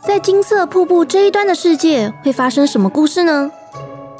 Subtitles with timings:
[0.00, 3.50] 在金色瀑布这一端的世界会发生什么故事呢？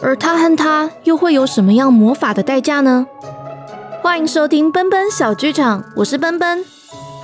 [0.02, 3.06] 而他和他又会有什么样魔法的代价呢？
[4.02, 6.64] 欢迎收听奔奔小剧场，我是奔奔，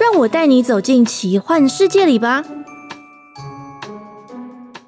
[0.01, 2.43] 让我带你走进奇幻世界里吧。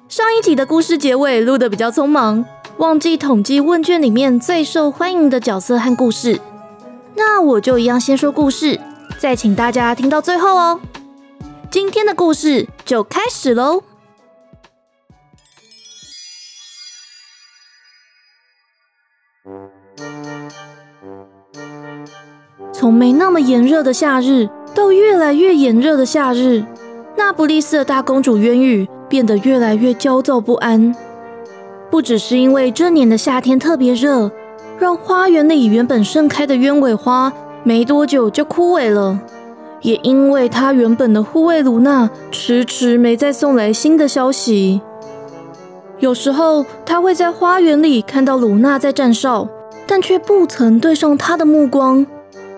[0.07, 2.43] 上一集的故事结尾录的比较匆忙，
[2.77, 6.39] 忘记统计问卷里面最受欢迎的角色和故事，
[7.15, 8.79] 那我就一样先说故事，
[9.21, 10.79] 再请大家听到最后哦。
[11.69, 13.83] 今天的故事就开始喽。
[22.73, 26.65] 从没那么炎热的夏日，到越来越炎热的夏日，
[27.15, 30.95] 那不勒斯的大公主渊羽变得越来越焦躁不安。
[31.91, 34.31] 不只是因为这年的夏天特别热，
[34.79, 37.31] 让花园里原本盛开的鸢尾花
[37.63, 39.19] 没多久就枯萎了，
[39.81, 44.81] 也因为她原本的护卫卢娜迟迟没再送来新的消息。
[45.99, 49.47] 有时候，她会在花园里看到卢娜在站哨，
[49.85, 52.05] 但却不曾对上她的目光。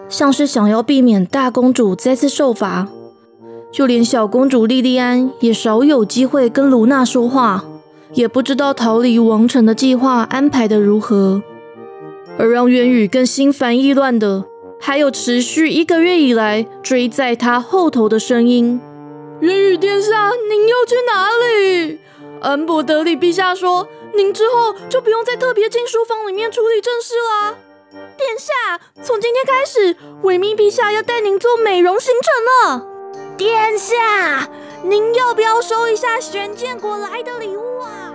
[0.07, 2.87] 像是想要避免大公主再次受罚，
[3.71, 7.65] 就连小公主莉莉安也少有机会跟卢娜说话，
[8.13, 11.41] 也不知道逃离王城的计划安排的如何。
[12.37, 14.45] 而让渊羽更心烦意乱的，
[14.85, 18.81] 还有持续一个月以来追在他后头的声音
[19.39, 21.99] ：“元宇殿下，您要去哪里？”
[22.43, 27.55] 恩博德里陛下说：“您之后就不用再特别进书房里面处理正事啦。”
[28.17, 32.85] 殿下，从今天开始，维密陛下要带您做美容行程了。
[33.37, 34.49] 殿下，
[34.83, 38.13] 您要不要收一下玄剑国来的礼物啊？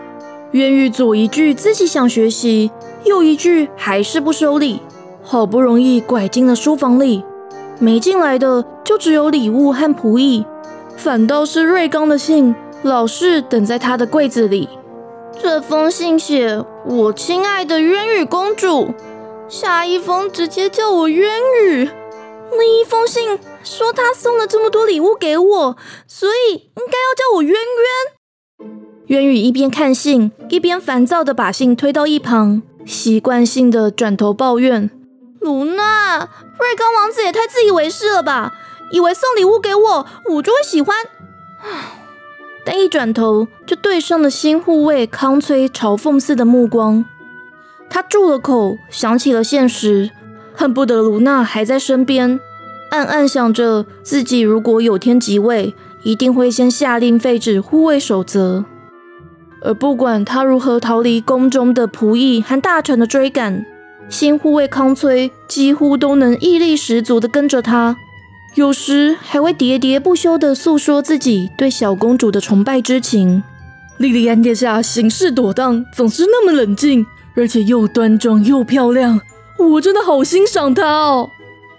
[0.53, 2.70] 渊玉左一句自己想学习，
[3.05, 4.82] 右一句还是不收礼。
[5.31, 7.23] 好不容易拐进了书房里，
[7.79, 10.47] 没进来的就只有礼物和仆役，
[10.97, 14.71] 反倒是瑞刚的信，老是等在他的柜子里。
[15.39, 18.94] 这封信写：“我亲爱的渊羽公主。”
[19.50, 21.31] 下一封直接叫我渊
[21.62, 21.84] 羽，
[22.50, 28.69] 另一封信说他送了这么多礼物给我，所以应该要叫我渊渊。
[29.09, 34.91] 渊羽一边看信，一边烦躁的把信推到一旁，习惯性的转头抱怨
[35.41, 36.19] ：“卢娜，
[36.59, 38.54] 瑞刚王子也太自以为是了吧？
[38.91, 40.97] 以为送礼物给我，我就会喜欢。”
[42.65, 47.04] 但一转头就对上了新护卫康崔嘲讽似的目光。
[47.88, 50.10] 他住了口，想起了现实，
[50.54, 52.38] 恨不得卢娜还在身边，
[52.91, 58.66] 暗暗想着自己如果有天即位，一定会先下令废止护卫守则。
[59.62, 63.65] 而不管他如何逃离宫中的仆役和大臣的追赶，
[64.08, 67.96] 新护卫康崔几乎都能毅力十足的跟着他，
[68.54, 73.42] 有时还会喋喋不休的诉说自己对小公主的崇拜之情。
[73.98, 77.06] 莉莉安殿下行事妥当，总是那么冷静。
[77.36, 79.20] 而且又端庄又漂亮，
[79.58, 81.30] 我真的好欣赏她哦。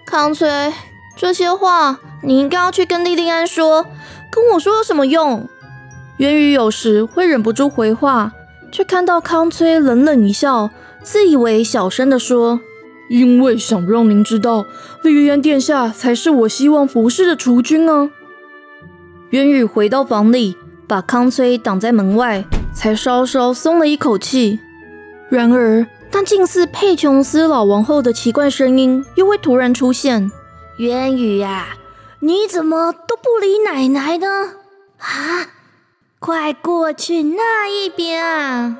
[0.06, 0.72] 康崔，
[1.18, 3.84] 这些话你应该要去跟莉莉安说，
[4.30, 5.46] 跟我说有什么用？
[6.16, 8.32] 元宇有时会忍不住回话，
[8.72, 10.70] 却看到康崔冷冷一笑，
[11.02, 12.60] 自以为小声的说
[13.08, 14.66] ：“因为想让您知道，
[15.02, 18.10] 莉莉安殿下才是我希望服侍的储君啊。”
[19.30, 20.56] 渊宇回到房里，
[20.86, 22.44] 把康崔挡在门外，
[22.74, 24.60] 才稍稍松了一口气。
[25.28, 30.30] 然而，当近似佩琼斯老王后的奇怪声音又会突然出现
[30.78, 31.68] ：“渊羽呀，
[32.18, 34.26] 你怎么都不理奶奶呢？
[34.98, 35.46] 啊，
[36.18, 38.76] 快过去那一边啊！”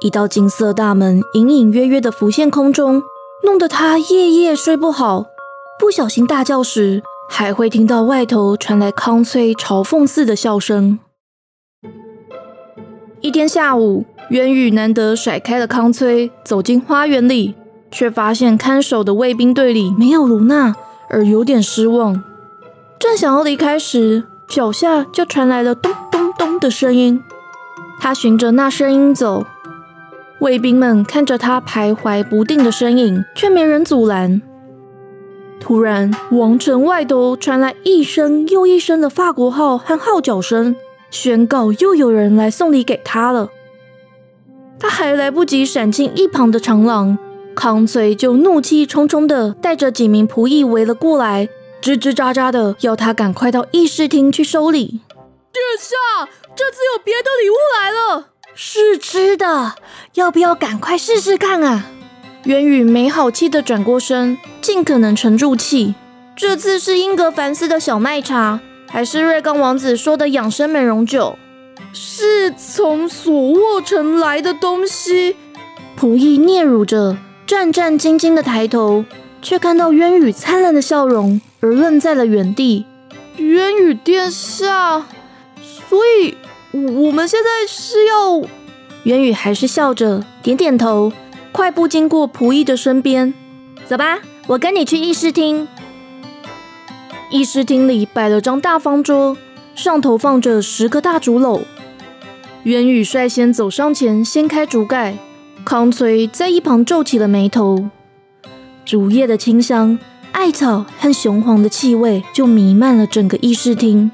[0.00, 3.02] 一道金色大门隐隐约约的浮现空中，
[3.44, 5.26] 弄得他夜夜睡不好。
[5.78, 10.98] 不小心大叫时，还会听到外头传来康崔嘲讽似的笑声。
[13.20, 14.04] 一天下午。
[14.30, 17.56] 渊羽难得甩开了康崔，走进花园里，
[17.90, 20.76] 却发现看守的卫兵队里没有卢娜，
[21.08, 22.22] 而有点失望。
[22.96, 27.20] 正想要离开时，脚下就传来了咚咚咚的声音。
[27.98, 29.44] 他循着那声音走，
[30.40, 34.40] 卫兵们看着他徘徊不定的身影，却没人阻拦。
[35.60, 40.74] 突然，王城外头传来一声又一声的法国号和号角声，
[41.10, 43.50] 宣告又有人来送礼给他了。
[44.78, 47.18] 他还来不及闪进一旁的长廊，
[47.54, 51.50] 康崔就怒气冲冲的带着几名仆役围了过来，
[51.82, 54.86] 吱吱喳喳的要他赶快到议事厅去收礼。
[55.52, 56.26] 殿下，
[56.56, 59.74] 这次有别的礼物来了，是吃的，
[60.14, 61.86] 要不要赶快试试看啊？
[62.44, 65.94] 元宇没好气的转过身，尽可能沉住气，
[66.36, 71.38] 这次是英格凡斯的小麦茶，还是瑞刚王子说的养生美容酒？
[71.92, 75.36] 是从索沃城来的东西。
[75.98, 79.04] 仆役嗫嚅着，战战兢兢的抬头，
[79.42, 82.86] 却看到渊羽灿烂的笑容，而愣在了原地。
[83.36, 85.04] 渊羽殿下，
[85.60, 86.36] 所以
[86.72, 88.42] 我我们现在是要……
[89.04, 91.12] 元宇还是笑着点点头，
[91.52, 93.32] 快步经过仆役的身边。
[93.86, 95.66] 走吧，我跟你去议事厅。
[97.30, 99.36] 议事厅里摆了张大方桌，
[99.74, 101.62] 上头放着十个大竹篓。
[102.64, 105.16] 元宇率先走上前，掀开竹盖。
[105.64, 107.88] 康崔在一旁皱起了眉头。
[108.84, 109.98] 竹叶的清香、
[110.32, 114.10] 艾草和雄黄的气味就弥漫了整个议事厅。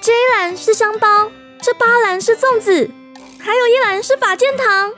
[0.00, 1.30] 这一篮是香包，
[1.60, 2.90] 这八篮是粽子，
[3.38, 4.90] 还有一篮是法剑糖。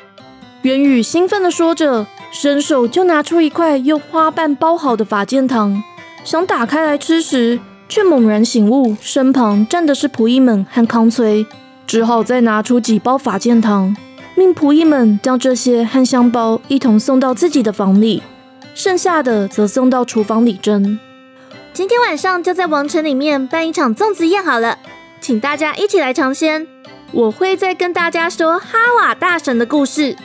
[0.63, 5.83] 元宇兴奋地说着，伸手就拿出一块用花瓣包好的法剑糖，
[6.25, 11.47] 想打开来吃时，却猛然醒悟，身旁站的是仆役们和康崔，
[11.87, 13.95] 只好再拿出几包法剑糖。
[14.37, 18.23] 命仆役们将这些和香包一同送到自己的房里，
[18.75, 20.99] 剩下的则送到厨房里蒸。
[21.75, 24.79] 今天晚上就在王城里面办一场粽子宴好了，
[25.21, 26.69] 请大家一起来尝鲜。
[27.11, 30.17] 我会再跟大家说哈瓦大神的故事。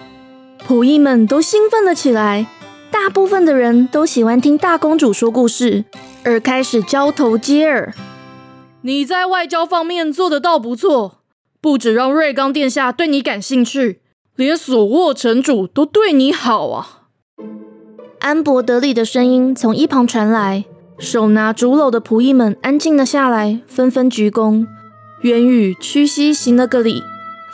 [0.68, 2.46] 仆役们都兴奋了起来，
[2.92, 5.86] 大部分的人都喜欢听大公主说故事，
[6.24, 7.96] 而开始交头接耳。
[8.84, 11.24] 你在外交方面做得倒不错。
[11.60, 14.02] 不止让瑞刚殿下对你感兴趣，
[14.36, 17.02] 连索沃城主都对你好啊！
[18.20, 20.66] 安博德利的声音从一旁传来，
[21.00, 24.68] 手拿竹篓的仆役们安静了下来，纷纷鞠躬。
[25.22, 27.02] 元宇屈膝行了个礼：“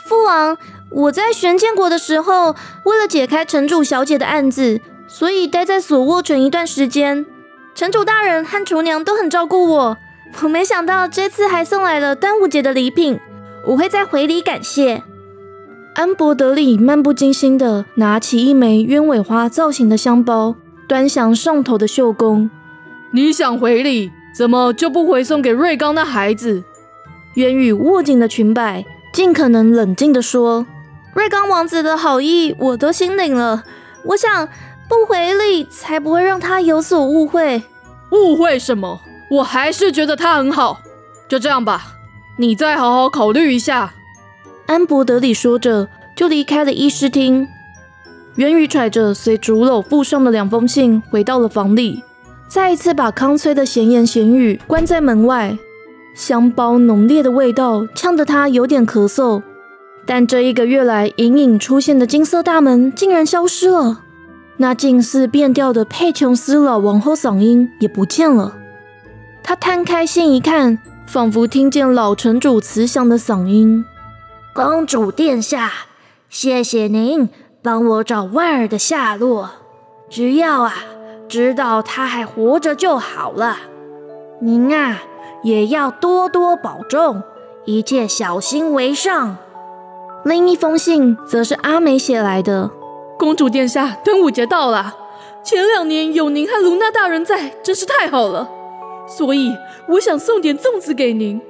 [0.04, 0.58] 父王，
[0.90, 7.24] 我在玄剑国的时候，为了解开城主小姐的案子，所以待在索沃城一段时间。
[7.74, 9.96] 城主大人和厨娘都很照顾我。
[10.42, 13.18] 我没想到这次还送来了端午节的礼品。”
[13.66, 15.02] 我会再回礼感谢。
[15.94, 20.54] 安博德里漫不经心地拿起一枚鸢尾花造型的香包，
[20.86, 22.48] 端详上头的绣工。
[23.12, 26.64] 你想回礼，怎么就不回送给瑞刚那孩子？
[27.34, 30.66] 渊羽握紧了裙摆，尽可能冷静地说
[31.14, 33.64] ：“瑞刚王子的好意我都心领了，
[34.04, 34.48] 我想
[34.88, 37.62] 不回礼才不会让他有所误会。
[38.10, 39.00] 误会什么？
[39.30, 40.80] 我还是觉得他很好。
[41.28, 41.92] 就这样吧。”
[42.38, 43.94] 你再好好考虑一下。”
[44.66, 47.48] 安博德里说着，就离开了议事厅。
[48.34, 52.02] 元宇揣着随竹篓附上的两封信，回到了房里，
[52.48, 55.56] 再一次把康崔的闲言闲语关在门外。
[56.14, 59.42] 香包浓烈的味道呛得他有点咳嗽，
[60.06, 64.02] 但这一个月来隐隐出现的金色大门竟然消失了，
[64.56, 68.56] 那近似变调的佩琼斯老王后嗓音也不见了。
[69.42, 70.78] 他摊开信一看。
[71.06, 73.84] 仿佛听见老城主慈祥的嗓音
[74.52, 75.70] ：“公主殿下，
[76.28, 77.28] 谢谢您
[77.62, 79.50] 帮我找万儿的下落。
[80.10, 80.74] 只要啊
[81.28, 83.58] 知道他还活着就好了。
[84.40, 85.02] 您啊
[85.42, 87.22] 也要多多保重，
[87.64, 89.36] 一切小心为上。”
[90.24, 92.70] 另一封信则是阿美写来的
[93.18, 94.94] ：“公主殿下，端午节到了，
[95.44, 98.50] 前两年有您和卢娜大人在，真是太好了。”
[99.06, 99.54] 所以
[99.90, 101.40] 我想送点粽子给您。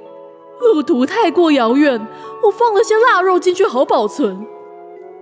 [0.59, 1.99] 路途太过遥远，
[2.43, 4.45] 我放了些腊肉进去好保存。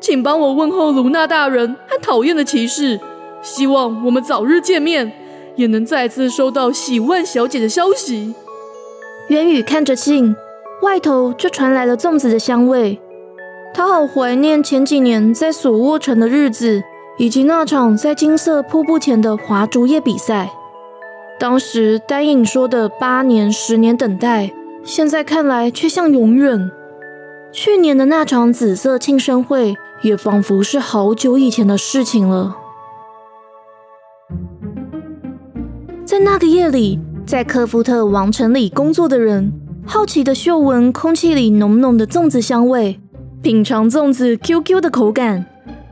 [0.01, 2.99] 请帮我问候卢娜大人和讨厌的骑士，
[3.45, 5.13] 希望我们早日见面，
[5.55, 8.33] 也能再次收到喜万小姐的消息。
[9.27, 10.35] 元宇看着信，
[10.81, 12.99] 外头却传来了粽子的香味。
[13.71, 16.81] 他好怀念前几年在索沃城的日子，
[17.19, 20.51] 以及那场在金色瀑布前的划竹叶比赛。
[21.39, 24.51] 当时丹影说的八年、十年等待，
[24.83, 26.71] 现在看来却像永远。
[27.51, 32.57] 去年的那场紫色庆生会，也仿佛是好久以前的事情了。
[36.05, 39.51] 在那个夜里，在科夫特王城里工作的人，
[39.87, 42.99] 好奇的嗅闻空气里浓浓的粽子香味，
[43.41, 45.43] 品尝粽子 QQ 的口感，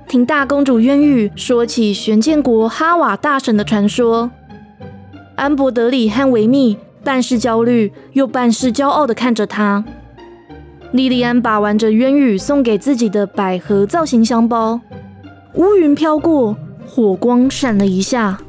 [0.08, 4.30] 听大公主渊羽说起玄剑国哈瓦大神的传说。
[5.34, 9.84] 安博德里和维密半是焦虑又半是骄傲地看着他。
[10.92, 14.80] 莉莉安把玩着渊羽送给自己的百合造型香包，
[15.56, 16.56] 乌云飘过，
[16.86, 18.40] 火光闪了一下。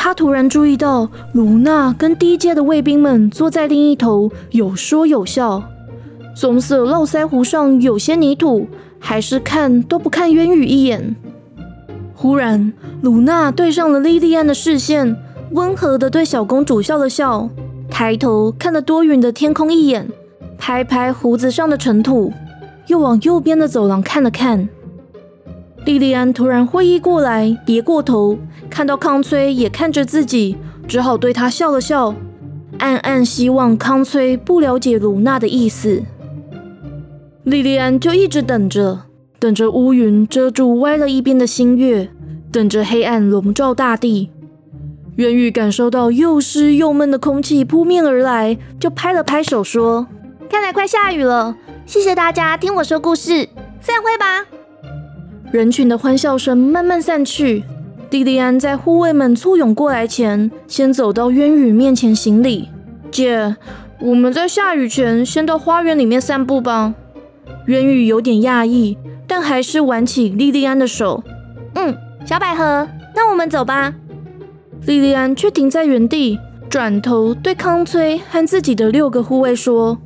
[0.00, 5.60] 他突然注意到卢娜跟低阶的卫兵们坐在另一头，有说有笑。
[6.36, 8.68] 棕色络腮胡上有些泥土，
[9.00, 11.16] 还是看都不看渊羽一眼。
[12.14, 15.16] 忽然，卢娜对上了莉莉安的视线。
[15.50, 17.50] 温和地对小公主笑了笑，
[17.90, 20.08] 抬头看了多云的天空一眼，
[20.56, 22.32] 拍拍胡子上的尘土，
[22.86, 24.68] 又往右边的走廊看了看。
[25.88, 30.54] 莉莉安突然会意过来，别过头，看到康崔也看着自己，
[30.86, 32.14] 只好对他笑了笑，
[32.78, 36.02] 暗暗希望康崔不了解卢娜的意思。
[37.44, 39.04] 莉莉安就一直等着，
[39.38, 42.10] 等着乌云遮住歪了一边的新月，
[42.52, 44.28] 等着黑暗笼罩大地。
[45.16, 50.06] 元宇感受到又湿又闷的空气扑面而来，就拍了拍手说
[50.50, 53.48] ：“看来快下雨了，谢谢大家听我说故事，
[53.80, 54.44] 散会吧。”
[55.50, 57.64] 人群的欢笑声慢慢散去。
[58.10, 62.68] 莉莉安在护卫们簇拥过来前，先走到渊宇面前行礼
[63.10, 63.56] ：“姐，
[64.00, 66.94] 我们在下雨前先到花园里面散步吧。”
[67.66, 71.22] 渊宇有点讶异，但还是挽起莉莉安的手
[71.74, 73.94] ：“嗯，小百合，那我们走吧。”
[74.86, 76.38] 莉莉安却停在原地，
[76.70, 79.98] 转头对康崔和自己的六个护卫说：“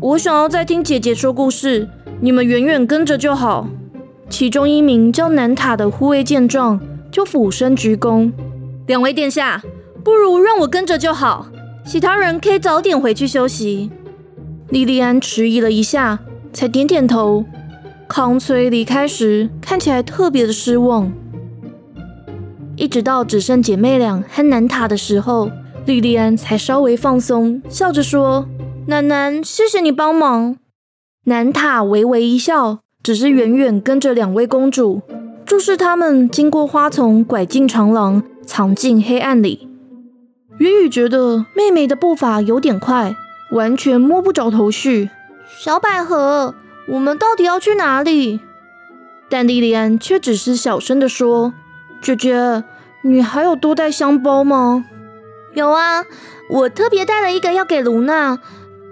[0.00, 1.88] 我想要再听姐姐说故事，
[2.20, 3.68] 你们远远跟着就好。”
[4.32, 8.32] 其中一名叫南塔的护卫见状，就俯身鞠躬
[8.88, 9.62] ：“两位殿下，
[10.02, 11.48] 不如让我跟着就好，
[11.84, 13.90] 其他人可以早点回去休息。”
[14.70, 16.18] 莉莉安迟疑了一下，
[16.50, 17.44] 才点点头。
[18.08, 21.12] 康崔离开时看起来特别的失望。
[22.76, 25.50] 一直到只剩姐妹俩和南塔的时候，
[25.84, 28.48] 莉莉安才稍微放松，笑着说
[28.88, 30.56] ：“楠楠，谢谢你帮忙。”
[31.26, 32.78] 南塔微微一笑。
[33.02, 35.02] 只是远远跟着两位公主，
[35.44, 39.68] 注视他们经过花丛，拐进长廊，藏进黑暗里。
[40.58, 43.16] 云雨觉得妹妹的步伐有点快，
[43.50, 45.10] 完全摸不着头绪。
[45.58, 46.54] 小百合，
[46.90, 48.38] 我们到底要去哪里？
[49.28, 51.52] 但莉莉安却只是小声的说
[52.00, 52.62] ：“姐姐，
[53.02, 54.84] 你还有多带香包吗
[55.54, 56.04] ？”“有啊，
[56.48, 58.38] 我特别带了一个要给卢娜，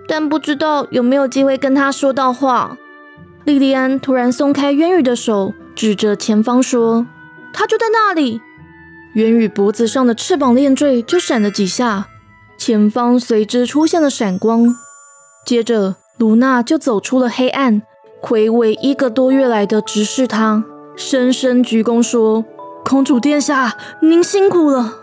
[0.08, 2.76] 但不知道有没有机会跟她说到话。”
[3.44, 7.06] 莉莉安突然松开渊宇的手，指着前方说
[7.52, 8.40] ：“他就在那里。”
[9.14, 12.06] 渊宇脖子上的翅膀链坠就闪了几下，
[12.58, 14.76] 前方随之出现了闪光。
[15.44, 17.82] 接着，卢娜就走出了黑暗，
[18.20, 20.62] 魁伟一个多月来的直视他，
[20.94, 22.44] 深深鞠躬说
[22.84, 24.96] ：“公主殿下，您辛苦了，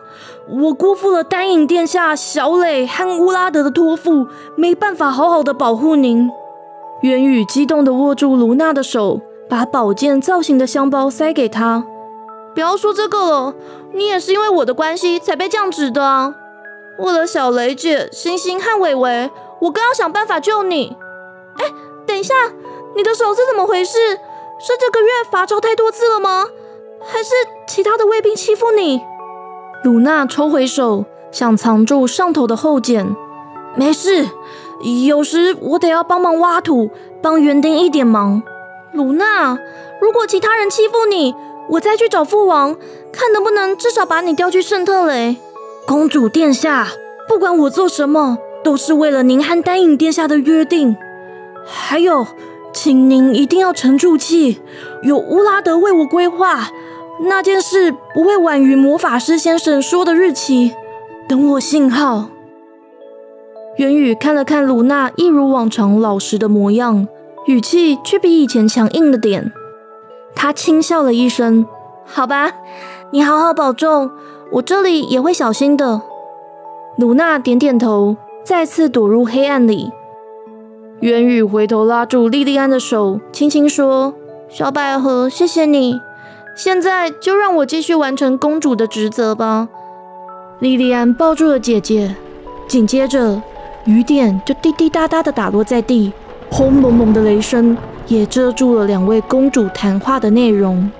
[0.47, 6.29] 我辜负了丹影殿下、小磊和乌拉德的托付，没办法好好的保护您。”
[7.01, 11.83] 元宇激动地握住卢娜的手，把宝剑造型的香包塞给她。
[12.55, 13.53] 不要说这个了，
[13.93, 16.33] 你也是因为我的关系才被降职的啊！
[16.97, 19.29] 为了小雷姐、星星和伟伟，
[19.61, 20.97] 我更要想办法救你。
[21.57, 21.65] 哎，
[22.07, 22.33] 等一下，
[22.95, 23.97] 你的手是怎么回事？
[24.59, 26.45] 是这个月罚抄太多字了吗？
[27.05, 27.29] 还是
[27.67, 28.99] 其他的卫兵欺负你？
[29.83, 33.15] 卢娜抽回手，想藏住上头的后茧。
[33.75, 34.27] 没事。
[34.81, 36.89] 有时我得要帮忙挖土，
[37.21, 38.43] 帮园丁一点忙。
[38.93, 39.57] 卢娜，
[39.99, 41.33] 如果其他人欺负你，
[41.71, 42.75] 我再去找父王，
[43.11, 45.37] 看能不能至少把你调去圣特雷。
[45.85, 46.87] 公主殿下，
[47.27, 50.95] 不管我做什么，都是为了您和丹影殿下的约定。
[51.65, 52.27] 还有，
[52.71, 54.61] 请您一定要沉住气，
[55.03, 56.69] 有乌拉德为我规划
[57.21, 60.73] 那件事，不会晚于魔法师先生说的日期。
[61.27, 62.29] 等我信号。
[63.77, 67.07] 元宇看了看卢娜一如往常老实的模样，
[67.45, 69.51] 语气却比以前强硬了点。
[70.35, 71.63] 他轻笑了一声
[72.03, 72.51] ：“好吧，
[73.11, 74.09] 你好好保重，
[74.53, 76.01] 我这里也会小心的。”
[76.97, 79.91] 卢娜点点头，再次躲入黑暗里。
[81.01, 84.15] 元宇回头拉住莉莉安的手，轻轻说
[84.49, 85.99] ：“小百合，谢谢你。
[86.55, 89.69] 现在就让我继续完成公主的职责吧。”
[90.57, 92.15] 莉莉安抱住了姐姐，
[92.67, 93.39] 紧接着。
[93.87, 96.11] 雨点就滴滴答答的打落在地，
[96.51, 97.75] 轰隆隆的雷声
[98.07, 100.91] 也遮住了两位公主谈话的内容。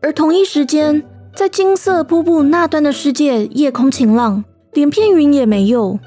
[0.00, 6.00] 而同一时间，在金色瀑布那端的世界，夜空晴朗，连片云也没有。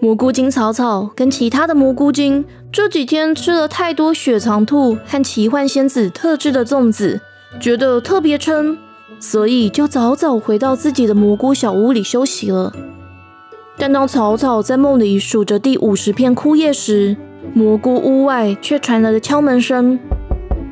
[0.00, 7.20] 蘑菇精草草跟其他的蘑菇精这几天吃了太多雪藏兔和奇幻仙子特制的粽子，
[7.60, 8.76] 觉得特别撑，
[9.18, 12.72] 所以就早早回到自己的蘑菇小屋里休息了。
[13.78, 17.16] 但当草草在梦里数着第五十片枯叶时，
[17.54, 19.98] 蘑菇屋外却传来了敲门声：“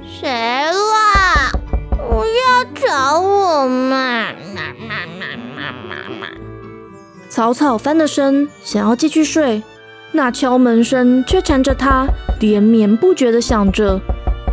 [0.04, 1.50] 谁啦？
[1.96, 4.26] 不要找我嘛！”
[7.32, 9.62] 草草翻了身，想要继续睡，
[10.10, 12.06] 那敲门声却缠着他
[12.40, 13.98] 连绵不绝的响着。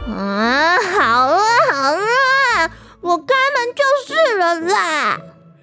[0.07, 1.41] 啊，好了
[1.73, 2.71] 好了，
[3.01, 5.17] 我开门就是了啦。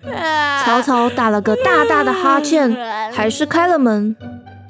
[0.62, 2.76] 草草打了个大大的哈欠，
[3.10, 4.14] 还是开了门。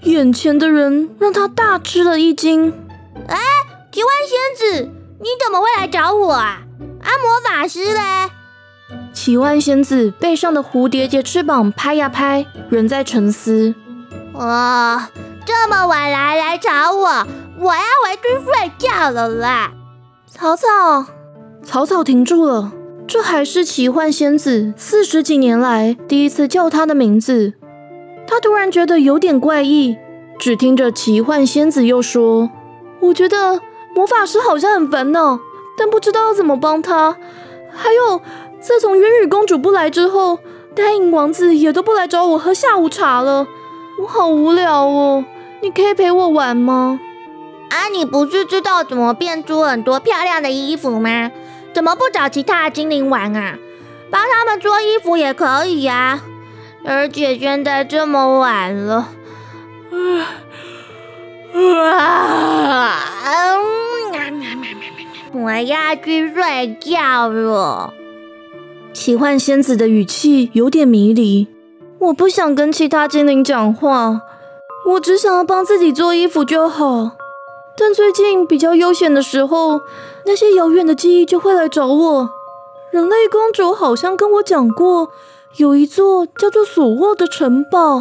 [0.03, 2.73] 眼前的人让他大吃了一惊。
[3.27, 3.37] 哎，
[3.91, 4.89] 奇幻仙子，
[5.19, 6.61] 你怎么会来找我啊？
[7.03, 8.31] 啊，魔法师嘞？
[9.13, 13.75] 奇幻仙子背上的蝴蝶结翅膀拍呀拍，仍在沉思。
[14.35, 15.09] 哇，
[15.45, 17.27] 这么晚来来找我，
[17.59, 19.73] 我要回去睡觉了啦。
[20.27, 21.07] 草草，
[21.65, 22.73] 草草停住了。
[23.09, 27.55] 这还是奇幻仙子四十几年来第一次叫他的名字。
[28.27, 29.97] 他突然觉得有点怪异，
[30.39, 32.51] 只听着奇幻仙子又说
[33.01, 33.61] ：“我觉得
[33.95, 35.39] 魔法师好像很烦恼，
[35.79, 37.17] 但不知道要怎么帮他。
[37.73, 38.21] 还有，
[38.67, 40.41] 自从渊羽公主不来之后，
[40.75, 43.47] 丹影王子也都不来找我喝下午茶了。
[44.03, 45.25] 我好无聊哦，
[45.63, 46.99] 你可以陪我玩吗？”
[47.71, 51.31] 啊，你不是知道怎么变出很多漂亮的衣服吗？
[51.73, 53.57] 怎么不找其他的精灵玩啊？
[54.11, 56.21] 帮他们做衣服也可以呀。
[56.85, 59.11] 而且现在这么晚了，
[61.55, 63.57] 啊啊
[65.33, 67.95] 我要去睡觉了。
[69.07, 71.47] 奇幻仙子的语气有点迷离。
[72.01, 74.21] 我不想跟其他精灵讲话，
[74.85, 77.13] 我只想要帮自己做衣服就好。
[77.79, 79.83] 但最近比较悠闲的时候，
[80.25, 82.31] 那些遥远的记忆就会来找我。
[82.91, 85.11] 人类公主好像跟我讲过。
[85.59, 87.99] 有一座叫做索沃的城堡。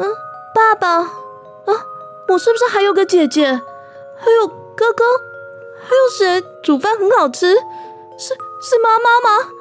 [0.00, 0.10] 嗯，
[0.52, 1.86] 爸爸啊，
[2.30, 3.44] 我是不是还有个姐姐？
[4.16, 5.04] 还有哥哥？
[5.84, 7.54] 还有谁煮饭很好吃？
[8.18, 9.52] 是是妈妈吗？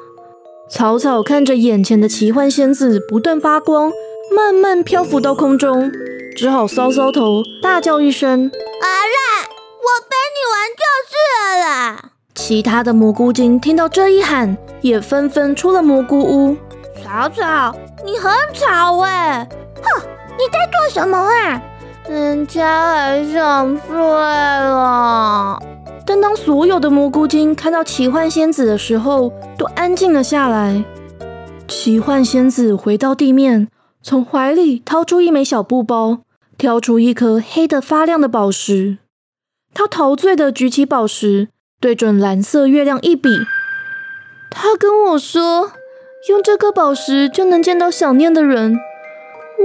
[0.67, 3.91] 草草看着眼前的奇幻仙子不断发光，
[4.35, 5.91] 慢慢漂浮到空中，
[6.35, 8.49] 只好搔搔头，大叫一声
[8.81, 16.57] ：“好啦，我陪你玩就是了啦！”其他的蘑菇精听到这一喊，也纷纷出了蘑菇屋。
[17.03, 19.47] 草草，你很吵哎！
[19.83, 20.01] 哼，
[20.37, 21.61] 你在做什么啊？
[22.09, 25.61] 人家还想睡了。
[26.05, 30.85] 但当所有的蘑菇精看到奇幻仙子的时候，都安静了下来。
[31.67, 33.67] 奇幻仙子回到地面，
[34.01, 36.19] 从怀里掏出一枚小布包，
[36.57, 38.99] 挑出一颗黑的发亮的宝石。
[39.73, 41.49] 他陶醉的举起宝石，
[41.81, 43.29] 对准蓝色月亮一比。
[44.49, 45.71] 他跟我说。
[46.27, 48.79] 用这颗宝石就能见到想念的人。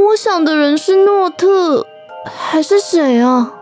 [0.09, 1.87] 我想的人是诺特，
[2.27, 3.55] 还是谁啊？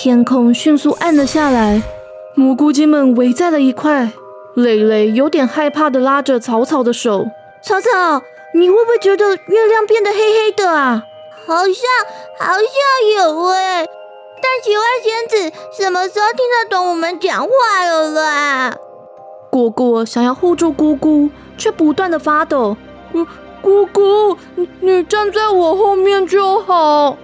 [0.00, 1.82] 天空迅速暗了下来，
[2.36, 4.12] 蘑菇精们围在了一块。
[4.54, 7.26] 蕾蕾有点害怕的拉着草草的手
[7.60, 8.22] ：“草草，
[8.54, 11.02] 你会不会觉得月亮变得黑黑的啊？
[11.44, 11.74] 好像
[12.38, 13.84] 好像有哎。
[14.40, 18.76] 但奇怪仙子什么时候听得懂我们讲话了啦？”
[19.50, 21.28] 果果想要护住姑姑。
[21.56, 22.76] 却不断的发抖。
[23.10, 23.26] 姑
[23.60, 27.16] 姑姑，你你站在我后面就好。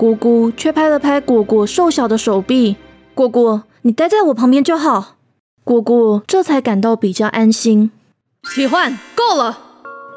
[0.00, 2.76] 姑姑却拍了拍果果瘦小的手臂。
[3.12, 5.16] 果果，你待在我旁边就好。
[5.62, 7.90] 果果这才感到比较安心。
[8.50, 9.58] 奇幻，够了！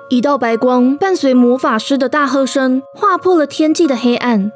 [0.09, 4.53] 一道白光伴随魔法师的大喝声，划破了天际的黑暗。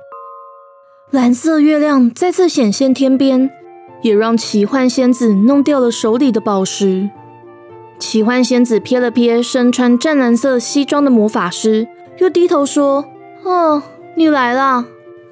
[1.12, 3.52] 蓝色月亮再次显现天边，
[4.04, 7.10] 也让奇幻仙子弄掉了手里的宝石。
[8.00, 13.04] 奇幻仙子瞥了瞥身穿湛蓝色西装的魔法师，又低头说
[13.44, 13.84] ：“哦，
[14.16, 14.86] 你来啦，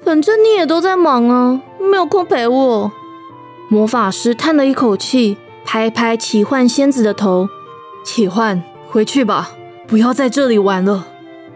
[0.06, 2.92] 反正你也都在忙啊，没有空陪我。”
[3.68, 7.48] 魔法师叹了一口气，拍拍奇幻仙子的头
[8.06, 9.50] ：“奇幻，回去吧，
[9.88, 11.08] 不要在这里玩了。”“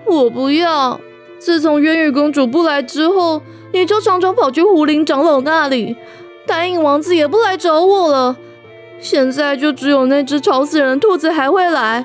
[0.05, 1.01] 我不要。
[1.39, 3.41] 自从渊羽公主不来之后，
[3.73, 5.97] 你就常常跑去狐灵长老那里，
[6.45, 8.37] 答应王子也不来找我了。”
[8.99, 12.05] 现在就只有那只吵死人的兔子还会来，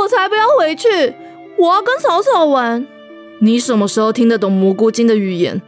[0.00, 1.14] 我才不要回去！
[1.56, 2.84] 我要跟草草玩。
[3.38, 5.62] 你什么时候听得懂蘑菇精的语言？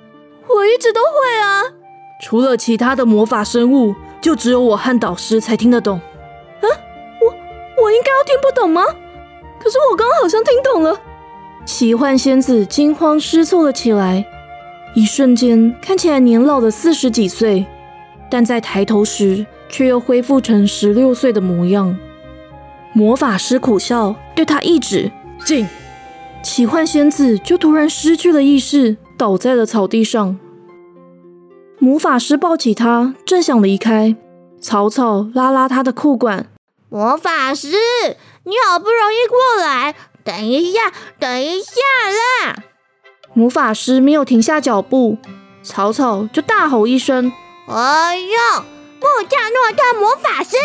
[0.55, 1.63] 我一直都会啊。
[2.21, 5.99] 除了其他的魔法生物，就只有我和导师才听得懂。
[5.99, 6.67] 啊，
[7.21, 8.83] 我我应该要听不懂吗？
[9.61, 10.99] 可是我刚刚好像听懂了。
[11.65, 14.25] 奇幻仙子惊慌失措了起来，
[14.95, 17.67] 一瞬间看起来年老了四十几岁，
[18.31, 19.47] 但在抬头时。
[19.71, 21.95] 却又恢复成十六岁的模样。
[22.95, 25.13] 魔法师苦笑，对他一指
[25.45, 25.69] ：“进。”
[26.43, 30.39] 奇幻仙子就突然失去了意识，倒在了草地上。
[31.81, 34.17] 魔法师抱起他，正想离开，
[34.61, 36.47] 草草拉拉他的裤管
[36.89, 37.69] ：“魔法师，
[38.45, 41.71] 你好不容易过来，等一下，等一下
[42.47, 42.63] 啦！”
[43.35, 45.19] 魔法师没有停下脚步，
[45.63, 47.33] 草草就大吼一声
[47.69, 48.63] ：“哎呦，
[49.01, 50.57] 穆加诺特魔法师！”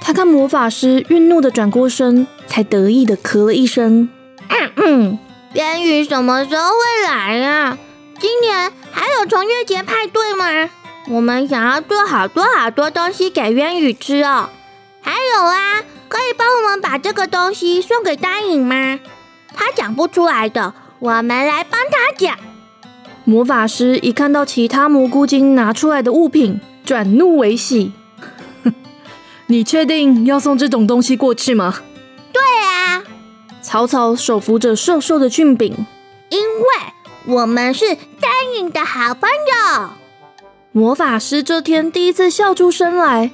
[0.00, 4.08] 他看魔法师愠怒的转过身，才得意的咳了一声
[4.48, 5.18] ：“嗯嗯，
[5.56, 7.78] 渊羽什么时候会来啊？
[8.20, 10.68] 今年还有重月节派对吗？
[11.08, 14.50] 我们想要做好多好多东西给渊羽吃哦。
[15.00, 19.00] 还有啊，可以帮我们把这个东西送给丹影吗？
[19.54, 22.36] 他讲不出来的，我们来帮他讲。”
[23.24, 27.92] 魔法师一看到其他蘑菇精拿出来的物品，转怒为喜。
[29.48, 31.80] 你确定要送这种东西过去吗？
[32.30, 32.42] 对
[33.66, 35.74] 啊，草草手扶着瘦瘦的俊炳，
[36.30, 39.90] 因为我们是丹影的好朋友。
[40.72, 43.32] 魔法师这天第一次笑出声来，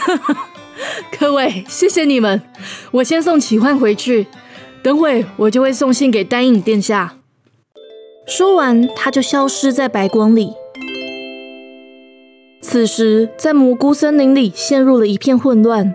[1.18, 2.42] 各位谢谢你们，
[2.90, 4.26] 我先送奇幻回去，
[4.82, 7.16] 等会我就会送信给丹影殿下。
[8.26, 10.52] 说完，他就消失在白光里。
[12.60, 15.94] 此时，在蘑菇森林里陷入了一片混乱，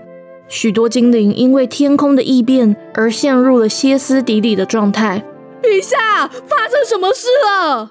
[0.53, 5.23] 许多精灵因为天空的异变而陷入了歇斯底里的状态。
[5.63, 7.69] 陛下，发生什么事了？
[7.69, 7.87] 啊！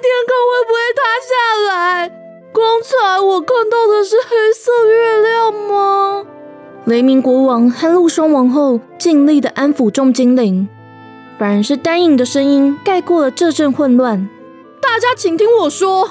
[0.00, 1.34] 天空会不会塌下
[1.68, 2.08] 来？
[2.52, 6.24] 刚才我看到的是黑色月亮吗？
[6.84, 10.68] 雷鸣国王和陆霜王后尽力的安抚众精灵，
[11.36, 14.28] 反而是丹影的声音盖过了这阵混乱。
[14.80, 16.08] 大家请听我说。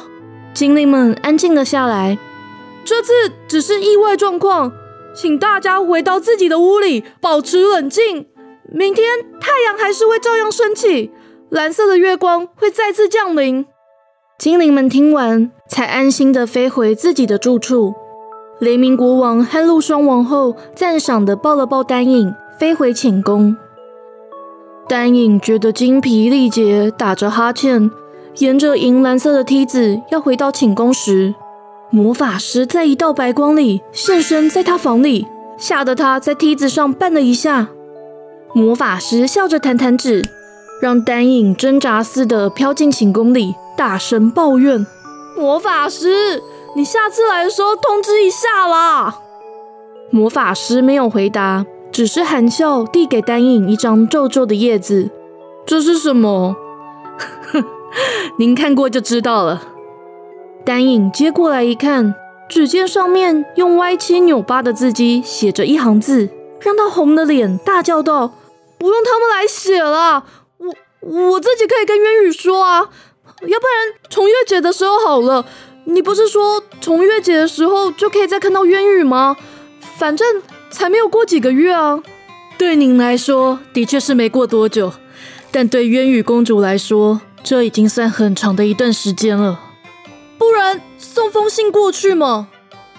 [0.53, 2.17] 精灵们安静了下来。
[2.83, 3.13] 这次
[3.47, 4.73] 只是意外状况，
[5.13, 8.27] 请大家回到自己的屋里，保持冷静。
[8.71, 9.05] 明天
[9.39, 11.11] 太阳还是会照样升起，
[11.49, 13.65] 蓝色的月光会再次降临。
[14.39, 17.93] 精灵们听完，才安心的飞回自己的住处。
[18.59, 23.55] 雷鸣国王和陆霜王后赞赏的抱了抱丹影，飞回寝宫。
[24.87, 27.91] 丹影觉得精疲力竭，打着哈欠。
[28.37, 31.35] 沿着银蓝色的梯子要回到寝宫时，
[31.95, 35.27] 魔法师在一道白光里现身在他房里，
[35.59, 37.67] 吓得他在梯子上绊了一下。
[38.51, 40.27] 魔法师笑着弹弹指，
[40.81, 44.83] 让丹影挣扎似的飘进寝宫里，大声抱怨
[45.37, 46.41] ：“魔法师，
[46.75, 49.19] 你下次来的时候通知一下啦！”
[50.09, 55.11] 魔法师没有回答，只是含笑递给丹影一张皱皱的叶子。
[55.63, 56.55] 这是什么？
[58.39, 59.72] 您看过就知道了。
[60.65, 62.15] 丹影接过来一看，
[62.47, 66.29] 只见上面用歪七扭八的字迹写着一行字，
[66.61, 68.33] 让他红了脸，大叫道
[68.79, 70.23] ：“不用他们来写了，
[70.57, 72.89] 我我自己可以跟渊宇说啊。
[73.41, 75.45] 要不然重月节的时候好了，
[75.83, 79.35] 你不是说重月节的时候就可以再看到渊羽吗？
[79.97, 82.01] 反正才没有过几个月啊。
[82.57, 84.93] 对您来说的确是没过多久，
[85.51, 89.59] 但对渊羽公主来说……”这已经算很长的一段时间了，
[90.43, 92.49] 不然送封信过去嘛。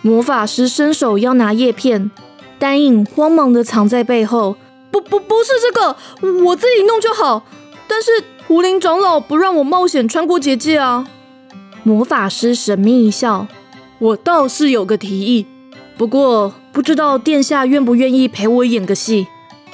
[0.01, 2.11] 魔法师伸手要拿叶片，
[2.59, 4.57] 丹影慌忙的藏在背后。
[4.91, 5.95] 不不不是这个，
[6.47, 7.45] 我自己弄就好。
[7.87, 8.11] 但是
[8.47, 11.07] 胡林长老不让我冒险穿过结界啊。
[11.83, 13.47] 魔法师神秘一笑，
[13.99, 15.47] 我倒是有个提议，
[15.99, 19.27] 不过不知道殿下愿不愿意陪我演个戏。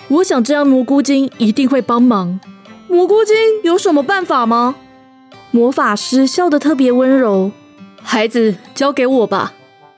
[0.09, 2.41] 我想这样蘑菇精一定会帮忙。
[2.89, 4.75] 蘑菇精有什么办法吗？
[5.53, 7.53] 魔法师笑得特别温柔。
[8.13, 9.53] 孩子，交给我吧。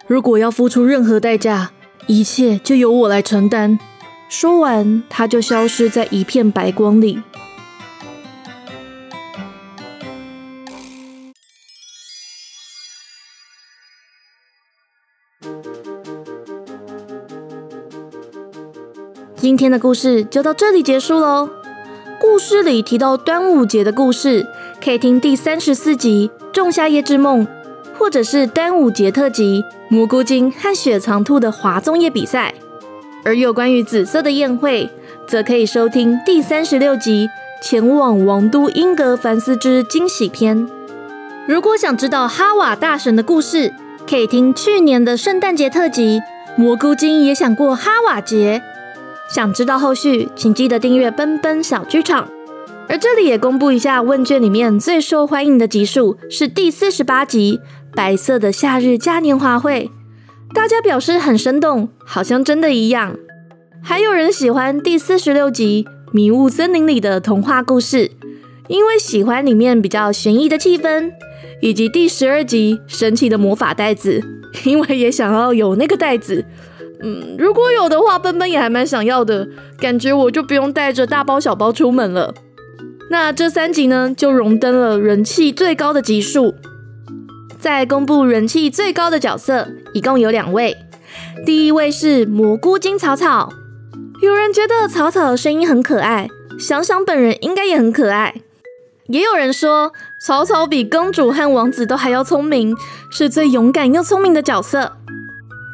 [0.07, 1.71] 如果要付出任何代价，
[2.07, 3.79] 一切就由我来承担。
[4.29, 7.23] 说完，他就消失在一片白光里。
[19.37, 21.49] 今天的故事就到这里结束喽。
[22.21, 24.47] 故事里提到端午节的故事，
[24.85, 27.47] 可以听第三十四集《仲夏夜之梦》，
[28.03, 32.53] 或者是端午节特辑《蘑菇精和雪藏兔的华粽叶比赛》。
[33.25, 34.91] 而有关于紫色的宴会，
[35.25, 37.29] 则可以收听第三十六集
[37.65, 40.67] 《前往王都英格凡斯之惊喜篇》。
[41.47, 43.73] 如果想知道哈瓦大神的故事，
[44.05, 46.19] 可以听去年的圣诞节特辑
[46.61, 48.61] 《蘑菇精也想过哈瓦节》。
[49.33, 52.29] 想知道后续，请记得订阅奔奔小剧场。
[52.89, 57.61] 而这里也公布一下，问卷里面最受欢迎的集数是第四十八集
[57.95, 59.91] 《白色的夏日嘉年华会》，
[60.55, 63.17] 大家表示很生动，好像真的一样。
[63.83, 68.09] 还有人喜欢第四十六集《迷雾森林里的童话故事》，
[68.69, 71.11] 因为喜欢里面比较悬疑的气氛，
[71.61, 74.21] 以及第十二集《神奇的魔法袋子》，
[74.71, 76.45] 因为也想要有那个袋子。
[77.03, 82.33] 嗯，如果有的话，奔奔也还蛮想要的，感觉我就不用带着大包小包出门了。
[83.11, 86.55] 那这三集呢，就荣登了人气最高的集数。
[87.63, 90.77] 在公布人气最高的角色，一共有两位。
[91.47, 93.53] 第一位是蘑菇精草草。
[94.21, 98.35] 有人觉得草草的声音很可爱，想想本人应该也很可爱。
[99.07, 102.75] 也有人说草草比公主和王子都还要聪明，
[103.13, 104.95] 是最勇敢又聪明的角色。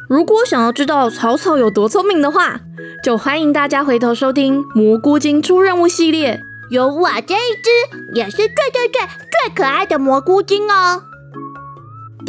[0.07, 2.59] 如果想要知道草草有多聪明的话，
[3.03, 6.43] 就欢迎大家回头收听《蘑菇精出任务》系列。
[6.69, 11.05] 有我这一只也是最最最最可爱的蘑菇精哦。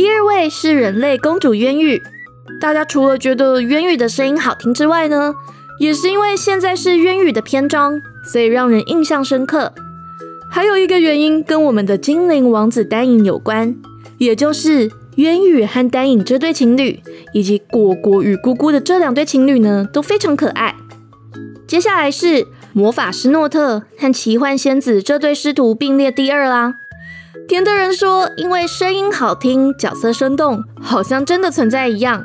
[0.01, 2.03] 第二位是人类公主渊羽，
[2.59, 5.35] 大家除了觉得渊羽的声音好听之外呢，
[5.79, 9.75] 也是因为现在是渊羽的篇章，所以让人印象深刻。
[10.51, 13.77] 还有一个原因跟我们的精灵王子丹影有关，
[14.17, 17.03] 也就是渊羽和丹影这对情侣，
[17.35, 20.75] 以及果果与姑姑的这两对情侣呢，都非常可爱。
[21.67, 22.47] 接下来是。
[22.73, 26.77] 魔法师诺特和奇幻仙子这对师徒并列第二啦。
[27.48, 32.24] 甜的人说，因为声音好听，角色生动，好像真的存在一样。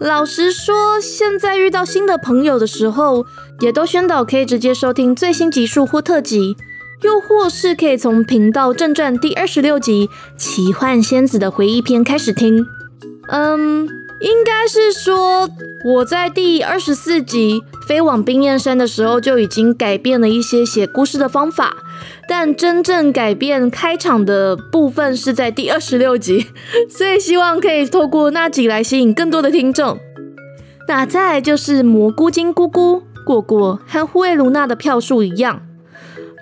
[0.00, 3.26] 老实说，现在遇到新的朋友的时候，
[3.60, 6.56] 也都宣导可以直接收听最新集数或特辑，
[7.02, 12.66] 又或是可以从频道正传第二十六集《奇幻仙子的回忆篇》开始听。
[13.28, 13.88] 嗯。
[14.22, 15.50] 应该是说，
[15.84, 21.74] 我在第二十四集飞往冰焰山的时候就已经改变了一些写故事的方法，
[22.28, 26.46] 但真正改变开场的部分是在第二十六集，
[26.88, 29.98] 所以希望可以透过那集来吸引更多的听众。
[30.88, 35.62] 那再就是蘑菇精姑姑果果和护卫卢娜的票数一样，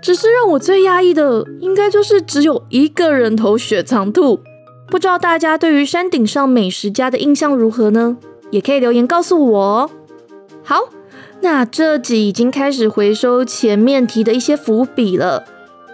[0.03, 4.41] 只是让我最压抑的，应该就是只有一个人投雪藏兔。
[4.89, 8.17] 不知道大家对于山顶上美食家的印象如何呢？
[8.51, 9.91] 也可以留言告诉我哦。
[10.65, 10.89] 好，
[11.43, 15.45] 那这集已经开始回收前面提的一些伏笔了，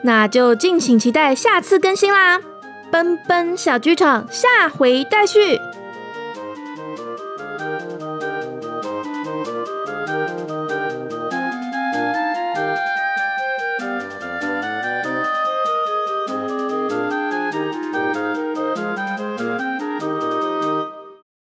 [0.03, 2.41] 那就敬请期待下次更新啦！
[2.91, 5.61] 奔奔小剧场下回待续。